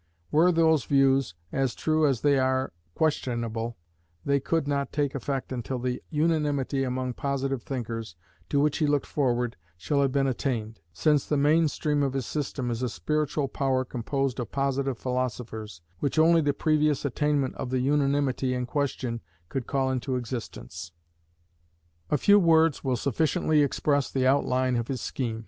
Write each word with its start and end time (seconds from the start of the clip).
Were 0.31 0.51
those 0.51 0.85
views 0.85 1.35
as 1.51 1.75
true 1.75 2.07
as 2.07 2.21
they 2.21 2.39
are 2.39 2.73
questionable, 2.95 3.77
they 4.25 4.39
could 4.39 4.67
not 4.67 4.91
take 4.91 5.13
effect 5.13 5.51
until 5.51 5.77
the 5.77 6.01
unanimity 6.09 6.83
among 6.83 7.13
positive 7.13 7.61
thinkers, 7.61 8.15
to 8.49 8.59
which 8.59 8.79
he 8.79 8.87
looked 8.87 9.05
forward, 9.05 9.57
shall 9.77 10.01
have 10.01 10.11
been 10.11 10.25
attained; 10.25 10.79
since 10.91 11.27
the 11.27 11.37
mainspring 11.37 12.01
of 12.01 12.13
his 12.13 12.25
system 12.25 12.71
is 12.71 12.81
a 12.81 12.89
Spiritual 12.89 13.47
Power 13.47 13.85
composed 13.85 14.39
of 14.39 14.51
positive 14.51 14.97
philosophers, 14.97 15.81
which 15.99 16.17
only 16.17 16.41
the 16.41 16.51
previous 16.51 17.05
attainment 17.05 17.53
of 17.53 17.69
the 17.69 17.79
unanimity 17.81 18.55
in 18.55 18.65
question 18.65 19.21
could 19.49 19.67
call 19.67 19.91
into 19.91 20.15
existence. 20.15 20.93
A 22.09 22.17
few 22.17 22.39
words 22.39 22.83
will 22.83 22.97
sufficiently 22.97 23.61
express 23.61 24.11
the 24.11 24.25
outline 24.25 24.77
of 24.77 24.87
his 24.87 24.99
scheme. 24.99 25.39